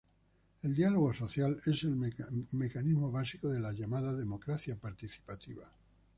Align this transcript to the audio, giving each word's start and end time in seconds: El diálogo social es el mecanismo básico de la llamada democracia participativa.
El 0.63 0.75
diálogo 0.75 1.13
social 1.13 1.57
es 1.63 1.83
el 1.83 1.95
mecanismo 2.53 3.11
básico 3.11 3.51
de 3.51 3.59
la 3.59 3.71
llamada 3.71 4.11
democracia 4.15 4.75
participativa. 4.75 5.71